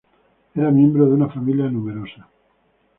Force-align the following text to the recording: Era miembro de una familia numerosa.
Era 0.55 0.71
miembro 0.71 1.05
de 1.05 1.13
una 1.13 1.29
familia 1.29 1.69
numerosa. 1.69 2.27